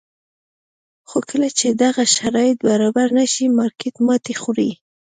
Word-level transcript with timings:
خو 1.09 1.17
کله 1.29 1.47
چې 1.59 1.67
دغه 1.83 2.03
شرایط 2.15 2.57
برابر 2.69 3.07
نه 3.19 3.25
شي 3.33 3.45
مارکېټ 3.59 3.95
ماتې 4.07 4.33
خوري. 4.41 4.71